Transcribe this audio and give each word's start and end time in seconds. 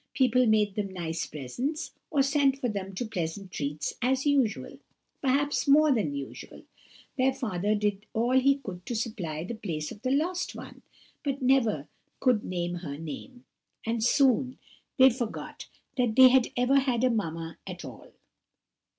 People 0.15 0.47
made 0.47 0.73
them 0.73 0.91
nice 0.91 1.27
presents, 1.27 1.91
or 2.09 2.23
sent 2.23 2.57
for 2.57 2.67
them 2.67 2.95
to 2.95 3.05
pleasant 3.05 3.51
treats, 3.51 3.93
as 4.01 4.25
usual—perhaps 4.25 5.67
more 5.67 5.91
than 5.93 6.11
usual; 6.15 6.63
their 7.19 7.31
father 7.31 7.75
did 7.75 8.07
all 8.11 8.31
he 8.31 8.55
could 8.57 8.83
to 8.87 8.95
supply 8.95 9.43
the 9.43 9.53
place 9.53 9.91
of 9.91 10.01
the 10.01 10.09
lost 10.09 10.55
one, 10.55 10.81
but 11.23 11.43
never 11.43 11.87
could 12.19 12.43
name 12.43 12.73
her 12.77 12.97
name; 12.97 13.45
and 13.85 14.03
soon 14.03 14.57
they 14.97 15.11
forgot 15.11 15.67
that 15.97 16.15
they 16.15 16.29
had 16.29 16.47
ever 16.57 16.79
had 16.79 17.03
a 17.03 17.09
mamma 17.11 17.59
at 17.67 17.85
all. 17.85 18.11